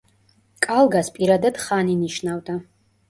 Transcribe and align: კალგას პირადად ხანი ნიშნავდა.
კალგას 0.67 1.11
პირადად 1.17 1.59
ხანი 1.67 1.95
ნიშნავდა. 2.01 2.57